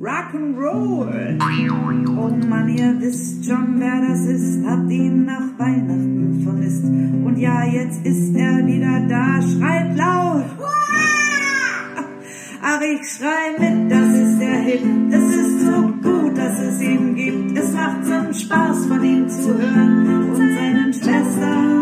Rock'n'Roll. 0.00 1.38
Oh 2.08 2.46
Mann, 2.48 2.68
ihr 2.70 2.98
wisst 3.00 3.44
schon, 3.44 3.78
wer 3.78 4.00
das 4.00 4.20
ist, 4.20 4.64
habt 4.66 4.90
ihn 4.90 5.26
nach 5.26 5.58
Weihnachten 5.58 6.40
vermisst. 6.42 6.84
Und 6.84 7.36
ja, 7.36 7.66
jetzt 7.66 8.06
ist 8.06 8.34
er 8.34 8.66
wieder 8.66 9.00
da, 9.08 9.42
schreit 9.42 9.94
laut. 9.98 10.46
Ach, 12.62 12.80
ich 12.80 13.06
schrei 13.10 13.58
mit, 13.58 13.92
das 13.92 14.08
ist 14.14 14.38
der 14.40 14.60
Hit. 14.60 14.82
Es 15.10 15.36
ist 15.36 15.60
so 15.66 15.82
gut, 16.02 16.38
dass 16.38 16.58
es 16.60 16.80
ihn 16.80 17.14
gibt. 17.14 17.58
Es 17.58 17.70
macht 17.74 18.06
so 18.06 18.32
Spaß, 18.32 18.86
von 18.86 19.04
ihm 19.04 19.28
zu 19.28 19.52
hören 19.52 20.30
und 20.30 20.36
seinen 20.36 20.94
Schwestern. 20.94 21.79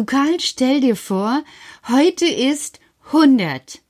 Karl, 0.00 0.06
du 0.06 0.06
Karl, 0.06 0.40
stell 0.40 0.80
dir 0.80 0.96
vor, 0.96 1.44
heute 1.88 2.26
ist 2.26 2.80
100. 3.06 3.82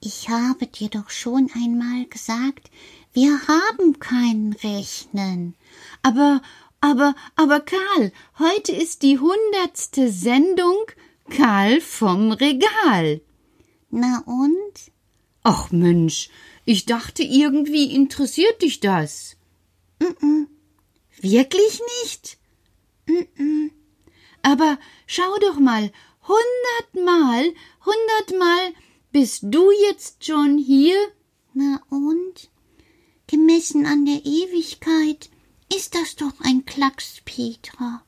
Ich 0.00 0.28
habe 0.28 0.66
dir 0.66 0.88
doch 0.88 1.10
schon 1.10 1.48
einmal 1.54 2.06
gesagt, 2.06 2.70
wir 3.12 3.46
haben 3.46 4.00
kein 4.00 4.56
Rechnen. 4.64 5.54
Aber, 6.02 6.42
aber, 6.80 7.14
aber 7.36 7.60
Karl, 7.60 8.12
heute 8.38 8.72
ist 8.72 9.02
die 9.02 9.18
hundertste 9.18 10.10
Sendung 10.10 10.76
Karl 11.30 11.80
vom 11.80 12.32
Regal. 12.32 13.20
Na 13.90 14.24
und? 14.26 14.92
Ach 15.44 15.70
Mensch, 15.70 16.30
ich 16.64 16.84
dachte 16.86 17.22
irgendwie 17.22 17.94
interessiert 17.94 18.62
dich 18.62 18.80
das. 18.80 19.36
Mm 20.00 20.04
-mm. 20.04 20.46
Wirklich 21.20 21.80
nicht? 22.02 22.38
Mm 23.06 23.77
Aber 24.50 24.78
schau 25.06 25.36
doch 25.42 25.58
mal, 25.58 25.92
hundertmal, 26.26 27.52
hundertmal 27.84 28.72
bist 29.12 29.42
du 29.42 29.70
jetzt 29.86 30.24
schon 30.24 30.56
hier? 30.56 30.96
Na 31.52 31.82
und? 31.90 32.48
Gemessen 33.26 33.84
an 33.84 34.06
der 34.06 34.24
Ewigkeit 34.24 35.28
ist 35.76 35.94
das 35.94 36.16
doch 36.16 36.32
ein 36.40 36.64
Klacks, 36.64 37.20
Petra. 37.26 38.02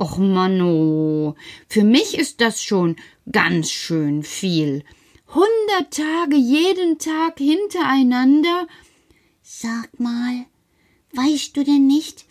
Och 0.00 0.18
Manno, 0.18 1.36
für 1.68 1.84
mich 1.84 2.18
ist 2.18 2.40
das 2.40 2.60
schon 2.60 2.96
ganz 3.30 3.70
schön 3.70 4.24
viel. 4.24 4.84
Hundert 5.28 5.94
Tage 5.94 6.34
jeden 6.34 6.98
Tag 6.98 7.38
hintereinander. 7.38 8.66
Sag 9.42 10.00
mal, 10.00 10.46
weißt 11.12 11.56
du 11.56 11.62
denn 11.62 11.86
nicht, 11.86 12.27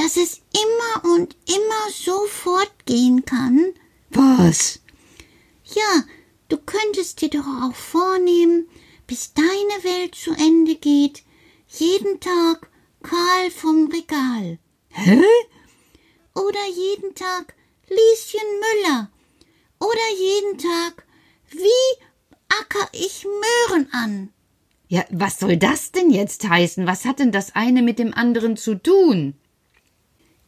dass 0.00 0.16
es 0.16 0.40
immer 0.64 1.14
und 1.14 1.36
immer 1.46 1.90
so 1.92 2.26
fortgehen 2.26 3.24
kann? 3.26 3.74
Was? 4.10 4.80
Ja, 5.64 6.04
du 6.48 6.56
könntest 6.56 7.20
dir 7.20 7.28
doch 7.28 7.46
auch 7.62 7.74
vornehmen, 7.74 8.68
bis 9.06 9.34
deine 9.34 9.84
Welt 9.84 10.14
zu 10.14 10.32
Ende 10.32 10.76
geht, 10.76 11.22
jeden 11.68 12.18
Tag 12.18 12.70
Karl 13.02 13.50
vom 13.50 13.90
Regal. 13.92 14.58
Hä? 14.88 15.22
Oder 16.34 16.66
jeden 16.74 17.14
Tag 17.14 17.54
Lieschen 17.88 18.48
Müller. 18.60 19.10
Oder 19.80 20.18
jeden 20.18 20.58
Tag 20.58 21.06
Wie 21.50 22.04
acker 22.48 22.88
ich 22.92 23.24
Möhren 23.24 23.88
an. 23.92 24.32
Ja, 24.88 25.04
was 25.10 25.38
soll 25.38 25.56
das 25.56 25.92
denn 25.92 26.10
jetzt 26.10 26.48
heißen? 26.48 26.86
Was 26.86 27.04
hat 27.04 27.18
denn 27.18 27.32
das 27.32 27.54
eine 27.54 27.82
mit 27.82 27.98
dem 27.98 28.14
anderen 28.14 28.56
zu 28.56 28.76
tun? 28.76 29.39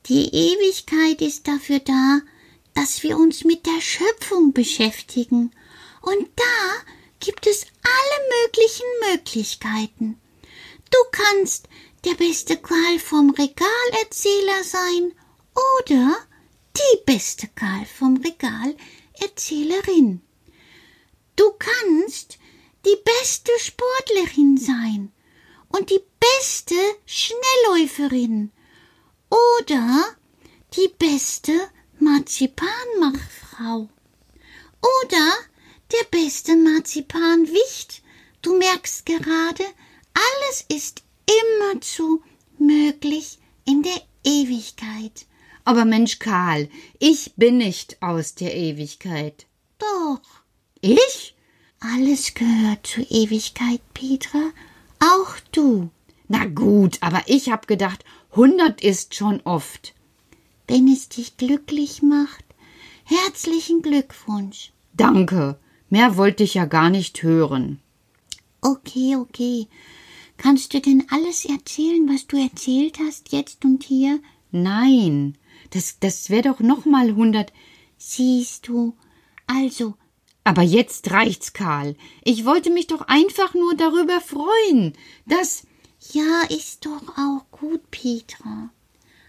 Die 0.06 0.34
Ewigkeit 0.34 1.22
ist 1.22 1.46
dafür 1.46 1.78
da, 1.78 2.22
dass 2.74 3.04
wir 3.04 3.16
uns 3.16 3.44
mit 3.44 3.66
der 3.66 3.80
Schöpfung 3.80 4.52
beschäftigen. 4.52 5.52
Und 6.00 6.28
da 6.34 6.74
gibt 7.20 7.46
es 7.46 7.66
alle 7.82 8.42
möglichen 8.42 8.86
Möglichkeiten. 9.12 10.20
Du 10.90 10.98
kannst 11.12 11.68
der 12.04 12.14
beste 12.14 12.56
Karl 12.56 12.98
vom 12.98 13.30
Regalerzähler 13.30 14.64
sein 14.64 15.12
oder 15.78 16.16
die 16.76 16.98
beste 17.06 17.46
Karl 17.54 17.86
vom 17.86 18.16
Regalerzählerin. 18.16 20.20
Du 21.36 21.44
kannst 21.58 22.38
die 22.84 22.96
beste 23.04 23.52
Sportlerin 23.60 24.58
sein 24.58 25.12
und 25.68 25.90
die 25.90 26.02
beste 26.18 26.74
Schnellläuferin 27.06 28.50
oder 29.32 30.04
die 30.76 30.88
beste 30.98 31.52
Marzipanmachfrau 31.98 33.88
oder 34.80 35.32
der 35.92 36.04
beste 36.10 36.56
Marzipanwicht. 36.56 38.02
Du 38.42 38.56
merkst 38.58 39.06
gerade, 39.06 39.64
alles 40.14 40.64
ist 40.68 41.02
immerzu 41.26 42.22
möglich 42.58 43.38
in 43.64 43.82
der 43.82 44.02
Ewigkeit. 44.24 45.26
Aber 45.64 45.84
Mensch, 45.84 46.18
Karl, 46.18 46.68
ich 46.98 47.34
bin 47.36 47.58
nicht 47.58 48.02
aus 48.02 48.34
der 48.34 48.54
Ewigkeit. 48.54 49.46
Doch, 49.78 50.20
Ich? 50.80 51.34
alles 51.80 52.34
gehört 52.34 52.86
zur 52.86 53.04
Ewigkeit, 53.10 53.80
Petra, 53.92 54.50
auch 55.00 55.34
du. 55.50 55.90
Na 56.28 56.44
gut, 56.46 56.98
aber 57.00 57.22
ich 57.26 57.50
hab 57.50 57.66
gedacht, 57.66 58.04
hundert 58.34 58.82
ist 58.82 59.14
schon 59.14 59.40
oft. 59.44 59.94
Wenn 60.66 60.88
es 60.88 61.08
dich 61.08 61.36
glücklich 61.36 62.02
macht, 62.02 62.44
herzlichen 63.04 63.82
Glückwunsch. 63.82 64.72
Danke. 64.94 65.58
Mehr 65.90 66.16
wollte 66.16 66.42
ich 66.42 66.54
ja 66.54 66.64
gar 66.64 66.88
nicht 66.88 67.22
hören. 67.22 67.80
Okay, 68.62 69.16
okay. 69.16 69.66
Kannst 70.38 70.72
du 70.72 70.80
denn 70.80 71.06
alles 71.10 71.44
erzählen, 71.44 72.08
was 72.08 72.26
du 72.26 72.36
erzählt 72.36 72.98
hast, 72.98 73.32
jetzt 73.32 73.64
und 73.64 73.84
hier? 73.84 74.20
Nein, 74.50 75.36
das, 75.70 75.98
das 76.00 76.30
wär 76.30 76.42
doch 76.42 76.60
noch 76.60 76.84
mal 76.84 77.14
hundert. 77.14 77.52
Siehst 77.98 78.68
du, 78.68 78.94
also, 79.46 79.94
Aber 80.44 80.62
jetzt 80.62 81.10
reicht's, 81.10 81.52
Karl. 81.52 81.96
Ich 82.24 82.44
wollte 82.44 82.70
mich 82.70 82.86
doch 82.86 83.02
einfach 83.02 83.54
nur 83.54 83.74
darüber 83.76 84.20
freuen, 84.20 84.94
dass. 85.26 85.66
Ja, 86.10 86.42
ist 86.48 86.84
doch 86.86 87.16
auch 87.16 87.44
gut, 87.50 87.90
Petra. 87.90 88.70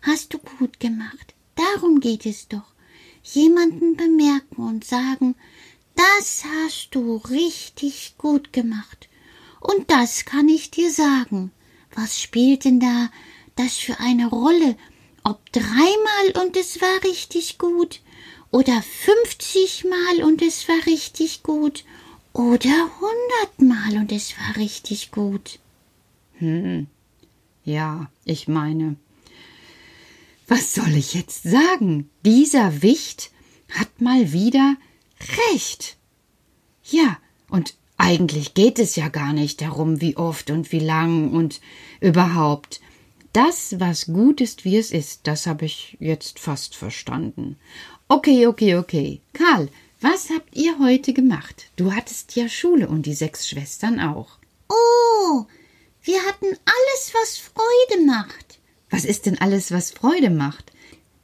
Hast 0.02 0.34
du 0.34 0.38
gut 0.38 0.80
gemacht. 0.80 1.34
Darum 1.56 2.00
geht 2.00 2.26
es 2.26 2.48
doch. 2.48 2.74
Jemanden 3.24 3.96
bemerken 3.96 4.64
und 4.64 4.84
sagen, 4.84 5.36
das 5.96 6.44
hast 6.44 6.90
du 6.92 7.18
richtig 7.18 8.16
gut 8.18 8.52
gemacht. 8.52 9.08
Und 9.60 9.92
das 9.92 10.26
kann 10.26 10.50
ich 10.50 10.72
dir 10.72 10.92
sagen. 10.92 11.52
Was 11.96 12.20
spielt 12.20 12.66
denn 12.66 12.80
da 12.80 13.10
das 13.56 13.78
für 13.78 14.00
eine 14.00 14.28
Rolle, 14.28 14.76
ob 15.24 15.52
dreimal 15.52 16.44
und 16.44 16.58
es 16.58 16.82
war 16.82 17.04
richtig 17.04 17.58
gut 17.58 18.02
oder 18.52 18.82
fünfzigmal 18.82 20.24
und 20.24 20.42
es 20.42 20.68
war 20.68 20.86
richtig 20.86 21.44
gut 21.44 21.86
oder 22.34 22.90
hundertmal 23.00 24.02
und 24.02 24.12
es 24.12 24.34
war 24.38 24.58
richtig 24.58 25.12
gut. 25.12 25.60
Hm. 26.44 26.88
Ja, 27.64 28.12
ich 28.26 28.50
meine, 28.50 28.98
was 30.46 30.74
soll 30.74 30.94
ich 30.94 31.14
jetzt 31.14 31.44
sagen? 31.44 32.10
Dieser 32.26 32.82
Wicht 32.82 33.32
hat 33.72 34.02
mal 34.02 34.34
wieder 34.34 34.76
recht. 35.50 35.96
Ja, 36.84 37.18
und 37.50 37.76
eigentlich 37.96 38.56
geht 38.56 38.78
es 38.78 38.98
ja 38.98 39.08
gar 39.08 39.32
nicht 39.32 39.62
darum, 39.62 40.02
wie 40.02 40.18
oft 40.18 40.50
und 40.50 40.74
wie 40.74 40.82
lang 40.82 41.32
und 41.32 41.62
überhaupt. 42.02 42.82
Das, 43.32 43.80
was 43.80 44.08
gut 44.08 44.42
ist, 44.42 44.66
wie 44.66 44.76
es 44.76 44.92
ist, 44.92 45.22
das 45.24 45.48
habe 45.48 45.64
ich 45.64 45.96
jetzt 46.02 46.40
fast 46.40 46.76
verstanden. 46.76 47.56
Okay, 48.10 48.48
okay, 48.48 48.76
okay. 48.76 49.22
Karl, 49.32 49.70
was 50.02 50.30
habt 50.30 50.58
ihr 50.58 50.78
heute 50.80 51.14
gemacht? 51.14 51.68
Du 51.78 51.94
hattest 51.94 52.36
ja 52.36 52.50
Schule 52.50 52.90
und 52.90 53.06
die 53.06 53.14
sechs 53.14 53.48
Schwestern 53.48 54.02
auch. 54.02 54.40
Oh, 54.68 55.46
wir 56.04 56.22
hatten 56.24 56.46
alles, 56.48 57.14
was 57.14 57.38
Freude 57.38 58.06
macht. 58.06 58.60
Was 58.90 59.06
ist 59.06 59.26
denn 59.26 59.40
alles, 59.40 59.72
was 59.72 59.92
Freude 59.92 60.30
macht? 60.30 60.72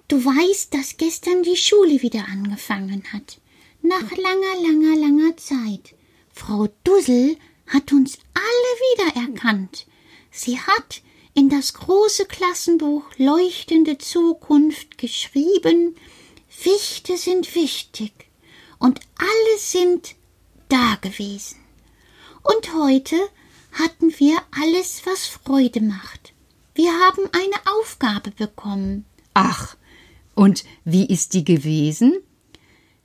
Du 0.08 0.24
weißt, 0.24 0.74
dass 0.74 0.98
gestern 0.98 1.44
die 1.44 1.58
Schule 1.58 2.02
wieder 2.02 2.26
angefangen 2.32 3.04
hat. 3.14 3.40
Nach 3.82 4.10
langer, 4.10 4.62
langer, 4.64 4.96
langer 4.96 5.38
Zeit. 5.38 5.96
Frau 6.34 6.68
Dussel 6.84 7.38
hat 7.68 7.92
uns 7.92 8.18
alle 8.34 9.14
wiedererkannt. 9.14 9.86
Sie 10.32 10.60
hat 10.60 11.02
in 11.34 11.50
das 11.50 11.74
große 11.74 12.26
Klassenbuch 12.26 13.04
Leuchtende 13.18 13.98
Zukunft 13.98 14.98
geschrieben, 14.98 15.96
Wichte 16.64 17.18
sind 17.18 17.54
wichtig 17.56 18.12
und 18.80 19.00
alle 19.18 19.60
sind 19.60 20.16
da 20.70 20.98
gewesen. 21.02 21.58
Und 22.44 22.74
heute 22.74 23.16
hatten 23.72 24.14
wir 24.20 24.38
alles, 24.52 25.02
was 25.06 25.28
Freude 25.28 25.82
macht. 25.82 26.34
Wir 26.76 26.92
haben 26.92 27.24
eine 27.32 27.80
Aufgabe 27.80 28.32
bekommen. 28.32 29.06
Ach, 29.34 29.76
und 30.36 30.64
wie 30.86 31.06
ist 31.06 31.34
die 31.34 31.44
gewesen? 31.44 32.18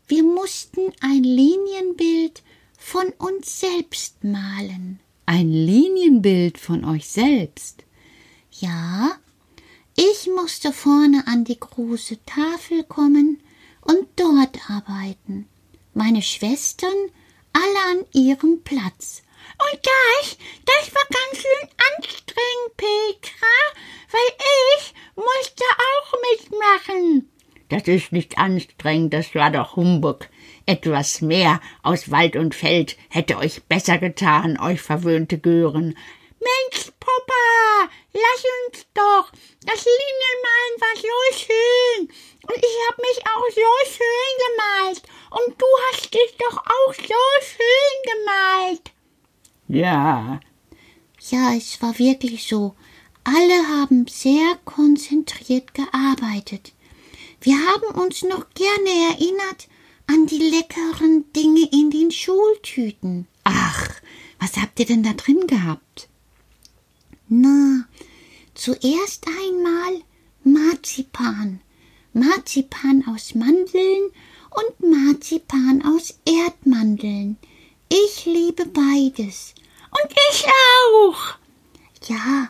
Wir 0.07 0.23
mussten 0.23 0.93
ein 1.01 1.25
Linienbild 1.25 2.43
von 2.79 3.09
uns 3.19 3.61
selbst 3.61 4.23
malen. 4.23 5.01
Ein 5.27 5.51
Linienbild 5.51 6.59
von 6.59 6.85
euch 6.85 7.09
selbst? 7.09 7.83
Ja, 8.53 9.13
ich 9.97 10.29
musste 10.29 10.73
vorne 10.73 11.27
an 11.27 11.45
die 11.45 11.59
große 11.59 12.19
Tafel 12.27 12.85
kommen 12.85 13.41
und 13.81 14.07
dort 14.17 14.71
arbeiten. 14.71 15.47
Meine 15.95 16.23
Schwestern 16.23 16.95
alle 17.53 18.01
an 18.01 18.07
ihrem 18.13 18.63
Platz. 18.63 19.23
Und 19.59 19.81
das, 19.83 20.37
das 20.65 20.95
war 20.95 21.03
ganz 21.11 21.43
schön 21.43 21.69
anstrengend, 21.97 22.77
Petra, 22.77 23.47
weil 24.11 24.37
ich 24.77 24.95
musste 25.17 25.65
auch 25.93 26.13
mitmachen. 26.33 27.31
Das 27.69 27.89
ist 27.89 28.13
nicht 28.13 28.39
anstrengend, 28.39 29.15
das 29.15 29.35
war 29.35 29.51
doch 29.51 29.77
Humbug. 29.77 30.29
Etwas 30.67 31.21
mehr 31.21 31.61
aus 31.83 32.11
Wald 32.11 32.37
und 32.37 32.55
Feld 32.55 32.97
hätte 33.11 33.37
euch 33.39 33.63
besser 33.65 33.99
getan, 33.99 34.59
euch 34.61 34.81
verwöhnte 34.81 35.39
Gören. 35.39 35.97
Mensch, 36.41 36.91
Papa, 37.01 37.91
lass 38.13 38.45
uns 38.67 38.87
doch. 38.95 39.33
Das 39.65 39.85
Linienmalen 39.85 40.81
war 40.81 40.97
so 40.97 41.39
schön. 41.39 42.09
Und 42.47 42.57
ich 42.57 42.77
hab 42.89 42.99
mich 42.99 43.27
auch 43.27 43.49
so 43.51 43.93
schön 43.93 44.35
gemalt. 44.45 45.03
Und 45.31 45.61
du 45.61 45.67
hast 45.91 46.13
dich 46.13 46.37
doch 46.39 46.59
auch 46.59 46.95
so 46.95 47.25
schön 47.41 48.13
gemalt. 48.13 48.94
Ja. 49.69 50.41
Ja, 51.31 51.55
es 51.55 51.81
war 51.81 51.99
wirklich 51.99 52.47
so. 52.47 52.75
Alle 53.25 53.69
haben 53.69 54.07
sehr 54.07 54.59
konzentriert 54.65 55.73
gearbeitet. 55.73 56.73
Wir 57.41 57.57
haben 57.57 58.01
uns 58.01 58.23
noch 58.23 58.47
gerne 58.55 58.91
erinnert 59.13 59.69
an 60.07 60.27
die 60.27 60.39
leckeren 60.39 61.25
Dinge 61.33 61.69
in 61.73 61.91
den 61.91 62.11
Schultüten. 62.11 63.27
Ach, 63.45 63.91
was 64.39 64.57
habt 64.59 64.79
ihr 64.81 64.87
denn 64.87 65.03
da 65.03 65.15
drin 65.15 65.47
gehabt? 65.47 66.09
Na, 67.29 67.87
zuerst 68.55 69.27
einmal 69.27 70.03
Marzipan. 70.45 71.61
Marzipan 72.13 73.05
aus 73.09 73.35
Mandeln 73.35 74.11
und 74.51 74.91
Marzipan 74.91 75.83
aus 75.83 76.19
Erdmandeln. 76.27 77.39
Ich 77.97 78.27
liebe 78.27 78.67
beides. 78.67 79.55
Und 79.93 80.11
ich 80.31 80.45
auch. 80.47 81.37
Ja, 82.09 82.49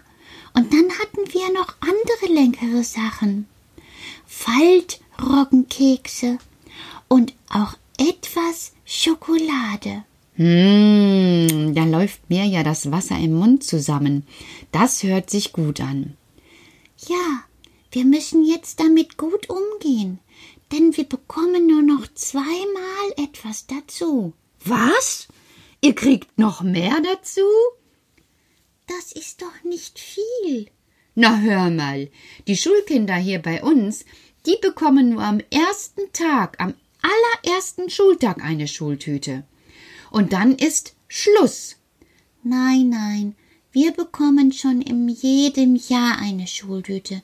und 0.55 0.73
dann 0.73 0.91
hatten 0.99 1.31
wir 1.35 1.53
noch 1.53 1.75
andere 1.81 2.33
leckere 2.33 2.83
Sachen. 2.83 3.47
Faltroggenkekse 4.27 6.39
und 7.09 7.35
auch 7.51 7.75
etwas 7.99 8.73
Schokolade. 8.87 10.05
Hm, 10.37 11.75
da 11.75 11.85
läuft 11.85 12.31
mir 12.31 12.47
ja 12.47 12.63
das 12.63 12.91
Wasser 12.91 13.19
im 13.19 13.35
Mund 13.35 13.65
zusammen. 13.65 14.27
Das 14.73 15.03
hört 15.03 15.29
sich 15.29 15.53
gut 15.53 15.83
an. 15.83 16.17
Ja, 17.07 17.45
wir 17.93 18.07
müssen 18.07 18.47
jetzt 18.47 18.81
damit 18.81 19.19
gut 19.19 19.51
umgehen, 19.51 20.21
denn 20.73 20.97
wir 20.97 21.05
bekommen 21.05 21.67
nur 21.67 21.83
noch 21.83 22.07
zweimal 22.15 23.13
etwas 23.19 23.67
dazu. 23.67 24.33
Was? 24.65 25.29
Ihr 25.85 25.95
kriegt 25.95 26.39
noch 26.39 26.63
mehr 26.63 26.99
dazu? 27.03 27.43
Das 28.87 29.13
ist 29.13 29.43
doch 29.43 29.65
nicht 29.65 29.99
viel. 29.99 30.71
Na 31.15 31.39
hör 31.41 31.69
mal, 31.69 32.09
die 32.47 32.57
Schulkinder 32.57 33.17
hier 33.17 33.43
bei 33.43 33.63
uns, 33.63 34.07
die 34.47 34.57
bekommen 34.63 35.11
nur 35.11 35.23
am 35.23 35.41
ersten 35.51 36.11
Tag, 36.15 36.59
am 36.59 36.73
allerersten 37.03 37.91
Schultag 37.91 38.43
eine 38.43 38.67
Schultüte. 38.67 39.45
Und 40.11 40.33
dann 40.33 40.55
ist 40.55 40.95
Schluss. 41.07 41.77
Nein, 42.43 42.89
nein, 42.89 43.37
wir 43.71 43.93
bekommen 43.93 44.53
schon 44.53 44.81
in 44.81 45.11
jedem 45.11 45.77
Jahr 45.77 46.17
eine 46.19 46.47
Schultüte. 46.47 47.21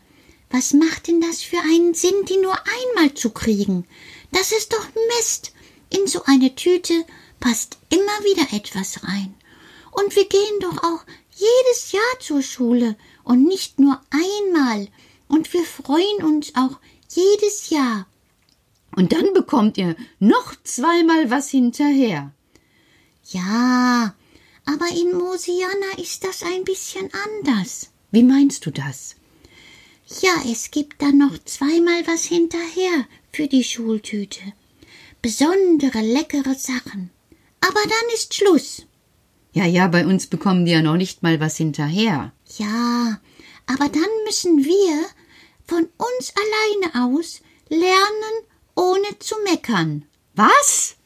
Was 0.51 0.75
macht 0.75 1.09
denn 1.09 1.23
das 1.23 1.43
für 1.43 1.61
einen 1.61 1.95
Sinn, 1.95 2.27
die 2.29 2.37
nur 2.37 2.59
einmal 2.59 3.15
zu 3.15 3.31
kriegen? 3.31 3.87
Das 4.33 4.53
ist 4.53 4.75
doch 4.75 4.87
Mist. 5.17 5.55
In 5.89 6.07
so 6.07 6.25
eine 6.25 6.55
Tüte 6.55 7.07
passt 7.41 7.79
immer 7.91 8.25
wieder 8.25 8.57
etwas 8.57 9.03
rein. 9.05 9.35
Und 9.91 10.15
wir 10.15 10.29
gehen 10.29 10.61
doch 10.61 10.83
auch 10.85 11.05
jedes 11.35 11.93
Jahr 11.93 12.21
zur 12.21 12.43
Schule 12.43 12.97
und 13.25 13.45
nicht 13.45 13.81
nur 13.81 14.01
einmal. 14.11 14.89
Und 15.29 15.53
wir 15.53 15.65
freuen 15.65 16.23
uns 16.23 16.55
auch 16.55 16.79
jedes 17.09 17.71
Jahr. 17.71 18.07
Und 18.97 19.13
dann 19.13 19.33
bekommt 19.33 19.79
ihr 19.79 19.97
noch 20.19 20.55
zweimal 20.65 21.31
was 21.31 21.49
hinterher. 21.49 22.33
Ja, 23.31 24.15
aber 24.65 24.89
in 24.89 25.17
Mosiana 25.17 25.99
ist 25.99 26.25
das 26.25 26.43
ein 26.43 26.65
bisschen 26.65 27.09
anders. 27.27 27.91
Wie 28.11 28.25
meinst 28.25 28.67
du 28.67 28.71
das? 28.71 29.17
Ja, 30.21 30.43
es 30.51 30.73
gibt 30.73 31.01
dann 31.01 31.19
noch 31.19 31.39
zweimal 31.45 32.05
was 32.07 32.25
hinterher 32.25 33.07
für 33.33 33.47
die 33.47 33.63
Schultüte. 33.63 34.41
Besondere 35.23 36.01
leckere 36.01 36.57
Sachen. 36.57 37.11
Aber 37.61 37.81
dann 37.83 38.15
ist 38.15 38.35
Schluss. 38.35 38.83
Ja, 39.53 39.65
ja, 39.65 39.89
bei 39.89 40.07
uns 40.07 40.27
bekommen 40.27 40.65
die 40.65 40.73
ja 40.73 40.83
noch 40.83 40.97
nicht 40.97 41.23
mal 41.23 41.41
was 41.41 41.57
hinterher. 41.57 42.33
Ja, 42.59 43.21
aber 43.67 43.89
dann 43.89 44.11
müssen 44.25 44.65
wir 44.65 45.05
von 45.67 45.89
uns 45.97 46.33
alleine 46.37 47.07
aus 47.07 47.41
lernen, 47.69 48.47
ohne 48.75 49.19
zu 49.19 49.35
meckern. 49.45 50.07
Was? 50.35 50.97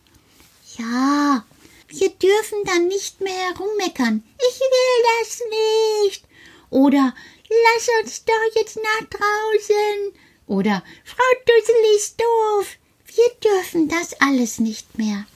Ja, 0.78 1.44
wir 1.88 2.08
dürfen 2.10 2.58
dann 2.64 2.88
nicht 2.88 3.20
mehr 3.20 3.32
herummeckern. 3.32 4.24
Ich 4.36 4.60
will 4.60 5.04
das 5.20 5.40
nicht. 6.04 6.24
Oder 6.70 7.14
lass 7.48 7.88
uns 8.02 8.24
doch 8.24 8.56
jetzt 8.56 8.76
nach 8.76 9.08
draußen. 9.08 10.12
Oder 10.46 10.82
Frau 11.04 11.22
Dussel 11.46 11.96
ist 11.96 12.20
doof. 12.20 12.66
Wir 13.06 13.50
dürfen 13.50 13.88
das 13.88 14.20
alles 14.20 14.58
nicht 14.58 14.98
mehr. 14.98 15.26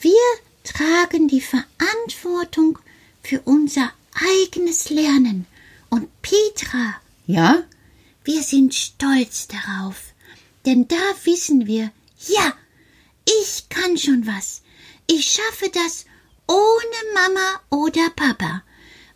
Wir 0.00 0.20
tragen 0.64 1.28
die 1.28 1.40
Verantwortung 1.42 2.78
für 3.22 3.40
unser 3.44 3.92
eigenes 4.14 4.90
Lernen. 4.90 5.46
Und 5.90 6.08
Petra, 6.22 6.96
Ja? 7.26 7.62
wir 8.24 8.42
sind 8.42 8.74
stolz 8.74 9.46
darauf, 9.48 9.96
denn 10.66 10.88
da 10.88 10.96
wissen 11.24 11.66
wir, 11.66 11.90
ja, 12.26 12.54
ich 13.42 13.68
kann 13.68 13.96
schon 13.98 14.26
was. 14.26 14.62
Ich 15.06 15.26
schaffe 15.32 15.70
das 15.70 16.06
ohne 16.46 17.12
Mama 17.14 17.60
oder 17.70 18.10
Papa, 18.16 18.62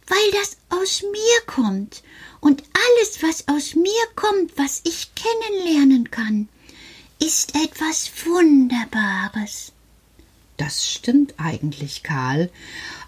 weil 0.07 0.31
das 0.33 0.57
aus 0.69 1.03
mir 1.03 1.41
kommt. 1.47 2.03
Und 2.41 2.63
alles, 2.75 3.23
was 3.23 3.49
aus 3.49 3.75
mir 3.75 4.07
kommt, 4.15 4.57
was 4.57 4.81
ich 4.85 5.09
kennenlernen 5.15 6.11
kann, 6.11 6.49
ist 7.21 7.55
etwas 7.55 8.11
Wunderbares. 8.25 9.73
Das 10.59 10.91
stimmt 10.91 11.35
eigentlich, 11.39 12.03
Karl. 12.03 12.51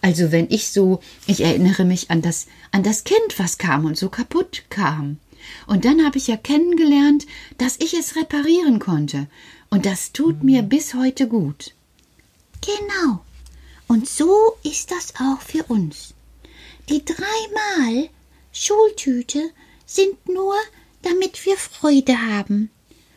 Also 0.00 0.33
wenn 0.33 0.49
ich 0.50 0.71
so, 0.71 1.00
ich 1.26 1.42
erinnere 1.42 1.85
mich 1.85 2.11
an 2.11 2.23
das, 2.23 2.47
an 2.71 2.85
das 2.85 3.04
Kind, 3.04 3.38
was 3.38 3.59
kam 3.59 3.85
und 3.85 3.99
so 3.99 4.09
kaputt 4.09 4.62
kam. 4.71 5.19
Und 5.66 5.85
dann 5.85 6.04
habe 6.04 6.16
ich 6.16 6.28
ja 6.28 6.37
kennengelernt, 6.37 7.26
dass 7.59 7.76
ich 7.78 7.95
es 7.95 8.16
reparieren 8.16 8.78
konnte. 8.78 9.26
Und 9.69 9.85
das 9.85 10.12
tut 10.12 10.45
mir 10.45 10.62
bis 10.62 10.95
heute 10.95 11.26
gut. 11.26 11.75
Genau. 12.61 13.25
Und 13.88 14.09
so 14.09 14.57
ist 14.62 14.92
das 14.92 15.14
auch 15.16 15.40
für 15.40 15.64
uns. 15.64 16.14
Die 16.88 17.04
dreimal 17.04 18.09
Schultüte 18.52 19.50
sind 19.87 20.28
nur, 20.28 20.54
damit 21.02 21.45
wir 21.45 21.57
Freude 21.57 22.16
haben 22.16 22.71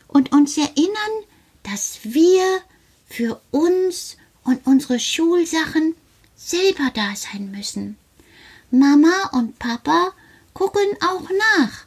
und 0.08 0.32
uns 0.32 0.58
erinnern, 0.58 1.24
dass 1.62 2.00
wir 2.02 2.60
für 3.06 3.40
uns 3.52 4.16
und 4.44 4.66
unsere 4.66 5.00
Schulsachen 5.00 5.94
selber 6.36 6.90
da 6.94 7.14
sein 7.16 7.50
müssen. 7.50 7.96
Mama 8.70 9.30
und 9.32 9.58
Papa 9.58 10.12
gucken 10.52 10.88
auch 11.00 11.28
nach, 11.58 11.84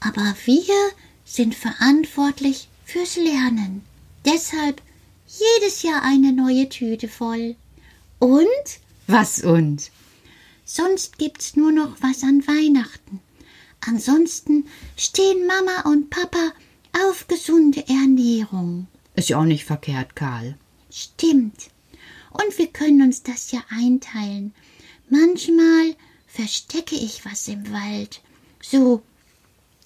aber 0.00 0.34
wir 0.44 0.90
sind 1.24 1.54
verantwortlich 1.54 2.68
fürs 2.84 3.16
Lernen. 3.16 3.82
Deshalb 4.24 4.80
jedes 5.26 5.82
Jahr 5.82 6.02
eine 6.02 6.32
neue 6.32 6.68
Tüte 6.68 7.08
voll. 7.08 7.56
Und? 8.18 8.46
Was 9.06 9.42
und? 9.42 9.90
Sonst 10.64 11.18
gibt's 11.18 11.56
nur 11.56 11.72
noch 11.72 11.96
was 12.00 12.22
an 12.22 12.46
Weihnachten. 12.46 13.20
Ansonsten 13.80 14.66
stehen 14.96 15.46
Mama 15.46 15.90
und 15.90 16.10
Papa 16.10 16.52
auf 17.04 17.28
gesunde 17.28 17.86
Ernährung. 17.88 18.88
Ist 19.14 19.28
ja 19.28 19.38
auch 19.38 19.44
nicht 19.44 19.64
verkehrt, 19.64 20.16
Karl. 20.16 20.56
Stimmt. 20.90 21.70
Und 22.42 22.58
wir 22.58 22.66
können 22.68 23.02
uns 23.02 23.22
das 23.22 23.50
ja 23.52 23.64
einteilen. 23.68 24.54
Manchmal 25.08 25.96
verstecke 26.26 26.96
ich 26.96 27.24
was 27.24 27.48
im 27.48 27.72
Wald. 27.72 28.20
So 28.62 29.02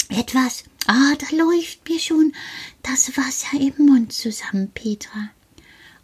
etwas. 0.08 0.64
Ah, 0.86 1.14
da 1.16 1.36
läuft 1.36 1.88
mir 1.88 2.00
schon 2.00 2.32
das 2.82 3.16
Wasser 3.16 3.60
im 3.60 3.86
Mund 3.86 4.12
zusammen, 4.12 4.70
Petra. 4.72 5.30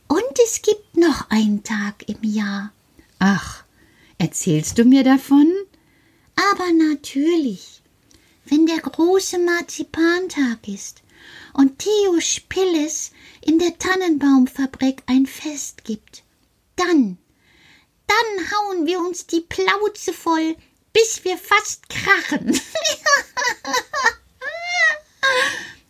Und 0.09 0.39
es 0.45 0.63
gibt 0.63 0.97
noch 0.97 1.31
einen 1.31 1.65
Tag 1.65 2.09
im 2.09 2.23
Jahr. 2.23 2.73
Ach, 3.19 3.65
erzählst 4.19 4.79
du 4.79 4.85
mir 4.85 5.03
davon? 5.03 5.53
Aber 6.53 6.73
natürlich. 6.73 7.83
Wenn 8.45 8.67
der 8.67 8.79
große 8.79 9.39
Marzipantag 9.41 10.69
ist 10.69 11.03
und 11.55 11.81
Theo 11.81 12.21
Spilles 12.21 13.11
in 13.41 13.59
der 13.59 13.77
Tannenbaumfabrik 13.79 15.03
ein 15.07 15.27
Fest 15.27 15.83
gibt, 15.85 16.23
dann, 16.77 17.19
dann 18.07 18.51
hauen 18.53 18.87
wir 18.87 19.01
uns 19.01 19.27
die 19.27 19.41
Plauze 19.41 20.13
voll, 20.13 20.57
bis 20.93 21.25
wir 21.25 21.37
fast 21.37 21.89
krachen. 21.89 22.59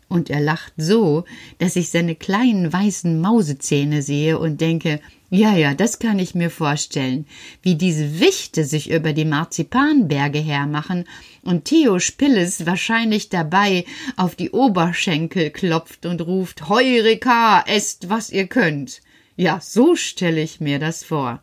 und 0.09 0.31
er 0.31 0.41
lacht 0.41 0.73
so, 0.77 1.25
dass 1.59 1.77
ich 1.77 1.91
seine 1.91 2.15
kleinen 2.15 2.73
weißen 2.73 3.21
Mausezähne 3.21 4.03
sehe 4.03 4.39
und 4.39 4.61
denke, 4.61 5.01
ja, 5.29 5.57
ja, 5.57 5.75
das 5.75 5.99
kann 5.99 6.21
ich 6.21 6.37
mir 6.37 6.51
vorstellen, 6.51 7.27
wie 7.61 7.75
diese 7.75 8.21
Wichte 8.21 8.65
sich 8.65 8.91
über 8.91 9.13
die 9.13 9.25
Marzipanberge 9.25 10.39
hermachen 10.39 11.05
und 11.43 11.65
Theo 11.65 11.99
Spilles 11.99 12.65
wahrscheinlich 12.65 13.29
dabei 13.29 13.85
auf 14.17 14.37
die 14.37 14.51
Oberschenkel 14.51 15.51
klopft 15.51 16.07
und 16.07 16.21
ruft 16.21 16.69
Heureka, 16.69 17.65
esst, 17.67 18.09
was 18.09 18.31
ihr 18.31 18.47
könnt. 18.47 19.03
Ja, 19.37 19.61
so 19.61 19.97
stelle 19.97 20.43
ich 20.43 20.61
mir 20.61 20.79
das 20.79 21.05
vor. 21.05 21.43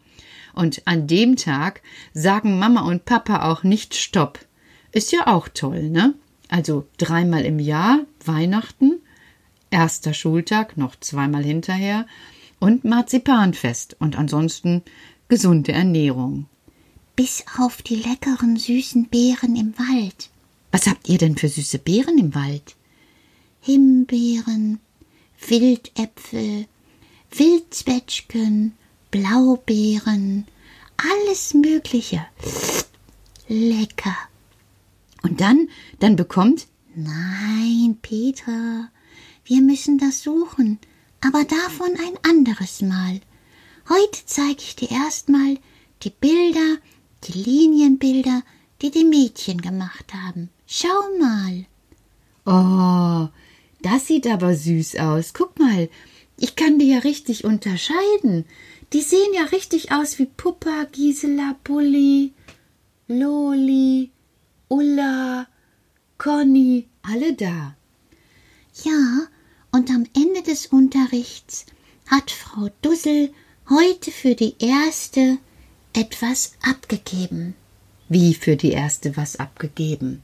Und 0.53 0.81
an 0.85 1.07
dem 1.07 1.35
Tag 1.35 1.81
sagen 2.13 2.59
Mama 2.59 2.81
und 2.81 3.05
Papa 3.05 3.49
auch 3.51 3.63
nicht 3.63 3.95
Stopp. 3.95 4.39
Ist 4.91 5.11
ja 5.11 5.27
auch 5.27 5.47
toll, 5.47 5.89
ne? 5.89 6.13
Also 6.49 6.85
dreimal 6.97 7.45
im 7.45 7.59
Jahr 7.59 7.99
Weihnachten, 8.23 8.99
erster 9.71 10.13
Schultag, 10.13 10.77
noch 10.77 10.95
zweimal 10.99 11.43
hinterher 11.43 12.05
und 12.59 12.85
Marzipanfest 12.85 13.95
und 13.99 14.17
ansonsten 14.17 14.83
gesunde 15.27 15.71
Ernährung. 15.71 16.45
Bis 17.15 17.43
auf 17.59 17.81
die 17.81 17.95
leckeren 17.95 18.57
süßen 18.57 19.09
Beeren 19.09 19.55
im 19.55 19.73
Wald. 19.77 20.29
Was 20.71 20.87
habt 20.87 21.09
ihr 21.09 21.17
denn 21.17 21.37
für 21.37 21.49
süße 21.49 21.79
Beeren 21.79 22.17
im 22.17 22.33
Wald? 22.33 22.75
Himbeeren, 23.61 24.79
Wildäpfel, 25.47 26.65
Wildzwetschgen, 27.35 28.73
Blaubeeren, 29.09 30.45
alles 30.97 31.55
Mögliche. 31.55 32.25
Lecker. 33.47 34.15
Und 35.23 35.41
dann, 35.41 35.67
dann 35.99 36.15
bekommt. 36.15 36.67
Nein, 36.95 37.97
Peter, 38.01 38.89
wir 39.45 39.61
müssen 39.61 39.97
das 39.97 40.21
suchen, 40.21 40.77
aber 41.21 41.43
davon 41.43 41.91
ein 41.99 42.17
anderes 42.21 42.81
Mal. 42.81 43.19
Heute 43.89 44.19
zeige 44.25 44.59
ich 44.59 44.75
dir 44.75 44.91
erstmal 44.91 45.57
die 46.03 46.11
Bilder, 46.11 46.77
die 47.23 47.31
Linienbilder, 47.31 48.43
die 48.81 48.91
die 48.91 49.05
Mädchen 49.05 49.59
gemacht 49.59 50.13
haben. 50.13 50.49
Schau 50.67 51.01
mal. 51.19 51.65
Oh, 52.45 53.29
das 53.81 54.07
sieht 54.07 54.27
aber 54.27 54.55
süß 54.55 54.97
aus. 54.97 55.33
Guck 55.33 55.57
mal, 55.57 55.89
ich 56.37 56.55
kann 56.55 56.79
die 56.79 56.89
ja 56.89 56.99
richtig 56.99 57.43
unterscheiden. 57.43 58.45
Die 58.91 59.01
sehen 59.01 59.33
ja 59.33 59.43
richtig 59.45 59.91
aus 59.91 60.19
wie 60.19 60.25
Puppa, 60.25 60.85
Gisela, 60.91 61.55
Pulli, 61.63 62.33
Loli, 63.07 64.11
Ulla, 64.67 65.47
Conny, 66.17 66.87
alle 67.01 67.33
da. 67.33 67.75
Ja, 68.83 69.27
und 69.71 69.89
am 69.89 70.05
Ende 70.15 70.41
des 70.43 70.67
Unterrichts 70.67 71.65
hat 72.09 72.31
Frau 72.31 72.69
Dussel 72.81 73.31
heute 73.69 74.11
für 74.11 74.35
die 74.35 74.55
erste 74.59 75.37
etwas 75.93 76.53
abgegeben. 76.61 77.55
Wie 78.09 78.33
für 78.33 78.55
die 78.55 78.71
erste 78.71 79.15
was 79.17 79.37
abgegeben? 79.37 80.21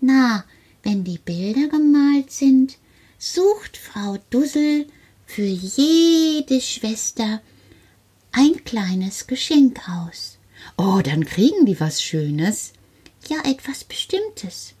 Na, 0.00 0.44
wenn 0.82 1.04
die 1.04 1.18
Bilder 1.18 1.68
gemalt 1.68 2.30
sind, 2.30 2.78
sucht 3.18 3.76
Frau 3.76 4.18
Dussel 4.30 4.86
für 5.28 5.44
jede 5.44 6.60
Schwester 6.60 7.40
ein 8.32 8.64
kleines 8.64 9.26
Geschenk 9.26 9.78
aus. 9.88 10.38
Oh, 10.76 11.00
dann 11.04 11.24
kriegen 11.24 11.66
die 11.66 11.78
was 11.78 12.02
Schönes 12.02 12.72
ja 13.28 13.36
etwas 13.44 13.84
Bestimmtes. 13.84 14.74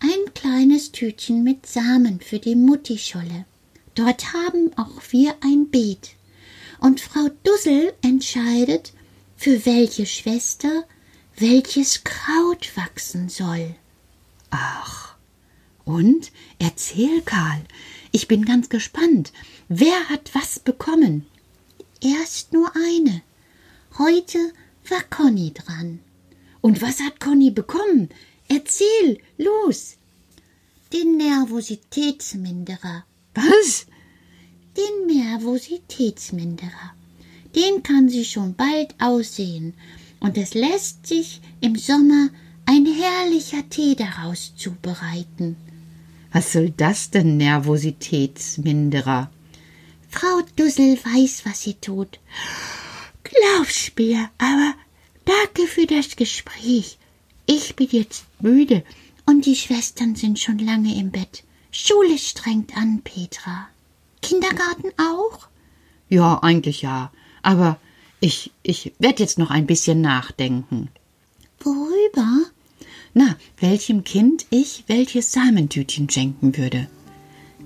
Ein 0.00 0.32
kleines 0.34 0.90
Tütchen 0.90 1.44
mit 1.44 1.66
Samen 1.66 2.20
für 2.20 2.38
die 2.38 2.56
Muttischolle. 2.56 3.44
Dort 3.94 4.32
haben 4.32 4.72
auch 4.76 5.02
wir 5.10 5.36
ein 5.44 5.68
Beet. 5.70 6.14
Und 6.80 7.00
Frau 7.00 7.28
Dussel 7.44 7.92
entscheidet, 8.02 8.92
für 9.36 9.66
welche 9.66 10.06
Schwester 10.06 10.84
welches 11.36 12.04
Kraut 12.04 12.74
wachsen 12.76 13.28
soll. 13.28 13.74
Ach, 14.50 15.14
und 15.84 16.32
erzähl, 16.58 17.20
Karl, 17.22 17.60
ich 18.12 18.28
bin 18.28 18.44
ganz 18.44 18.68
gespannt. 18.68 19.32
Wer 19.68 20.08
hat 20.08 20.34
was 20.34 20.58
bekommen? 20.58 21.26
Erst 22.00 22.52
nur 22.52 22.70
eine. 22.76 23.22
Heute 23.98 24.38
war 24.88 25.02
Conny 25.10 25.52
dran. 25.52 26.00
Und 26.60 26.80
was 26.82 27.00
hat 27.00 27.20
Conny 27.20 27.50
bekommen? 27.50 28.08
Erzähl, 28.48 29.18
los. 29.36 29.96
Den 30.92 31.16
Nervositätsminderer. 31.16 33.04
Was? 33.34 33.86
Den 34.76 35.06
Nervositätsminderer. 35.06 36.94
Den 37.54 37.82
kann 37.82 38.08
sie 38.08 38.24
schon 38.24 38.54
bald 38.54 38.94
aussehen. 38.98 39.74
Und 40.20 40.38
es 40.38 40.54
lässt 40.54 41.06
sich 41.06 41.40
im 41.60 41.76
Sommer 41.76 42.30
ein 42.64 42.86
herrlicher 42.86 43.68
Tee 43.68 43.94
daraus 43.94 44.54
zubereiten. 44.56 45.56
Was 46.32 46.52
soll 46.52 46.70
das 46.70 47.10
denn, 47.10 47.36
Nervositätsminderer? 47.36 49.30
Frau 50.10 50.40
Dussel 50.56 50.98
weiß, 50.98 51.42
was 51.44 51.62
sie 51.62 51.74
tut. 51.74 52.18
Glaub's 53.24 53.92
mir, 53.98 54.30
aber 54.38 54.74
danke 55.24 55.66
für 55.66 55.86
das 55.86 56.16
Gespräch. 56.16 56.98
Ich 57.46 57.76
bin 57.76 57.88
jetzt 57.90 58.24
müde 58.40 58.84
und 59.26 59.46
die 59.46 59.56
Schwestern 59.56 60.16
sind 60.16 60.38
schon 60.38 60.58
lange 60.58 60.98
im 60.98 61.10
Bett. 61.10 61.44
Schule 61.70 62.18
strengt 62.18 62.76
an, 62.76 63.02
Petra. 63.02 63.68
Kindergarten 64.22 64.90
auch? 64.98 65.48
Ja, 66.08 66.38
eigentlich 66.42 66.82
ja. 66.82 67.12
Aber 67.42 67.78
ich, 68.20 68.50
ich 68.62 68.92
werde 68.98 69.22
jetzt 69.22 69.38
noch 69.38 69.50
ein 69.50 69.66
bisschen 69.66 70.00
nachdenken. 70.00 70.88
Worüber? 71.60 72.50
na, 73.14 73.36
welchem 73.58 74.04
Kind 74.04 74.46
ich 74.50 74.84
welches 74.86 75.32
Samentütchen 75.32 76.08
schenken 76.08 76.56
würde. 76.56 76.88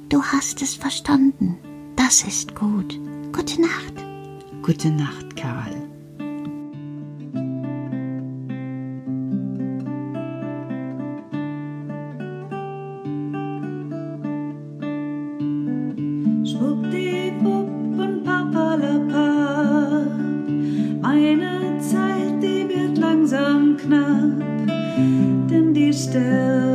Du 0.09 0.23
hast 0.23 0.63
es 0.63 0.75
verstanden. 0.75 1.57
Das 1.97 2.23
ist 2.23 2.55
gut. 2.55 2.99
Gute 3.33 3.61
Nacht. 3.61 3.95
Gute 4.63 4.91
Nacht, 4.91 5.37
Karl. 5.37 5.82
still. 26.03 26.72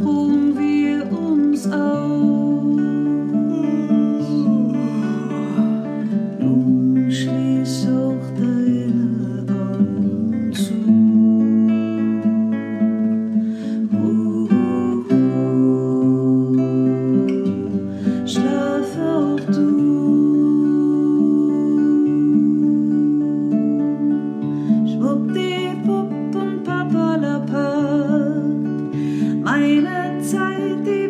Oh. 0.00 0.31
inside 30.32 30.82
the 30.86 31.01